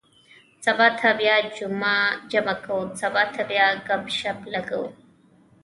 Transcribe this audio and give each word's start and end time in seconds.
سبا 0.65 0.87
ته 0.99 1.09
بیا 1.19 1.35
جمعه 1.57 2.55
کُو. 2.65 2.77
سبا 2.99 3.21
ته 3.33 3.41
بیا 3.49 3.67
ګپ- 3.87 4.13
شپ 4.19 4.37
لګوو. 4.53 4.87